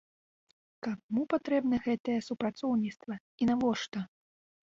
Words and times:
Каму 0.87 1.25
патрэбна 1.33 1.79
гэтае 1.87 2.17
супрацоўніцтва 2.29 3.13
і 3.19 3.43
навошта? 3.53 3.99